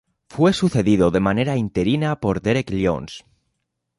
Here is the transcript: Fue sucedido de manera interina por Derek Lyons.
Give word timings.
Fue 0.29 0.51
sucedido 0.53 1.11
de 1.11 1.19
manera 1.19 1.57
interina 1.57 2.19
por 2.19 2.41
Derek 2.41 2.71
Lyons. 2.71 3.23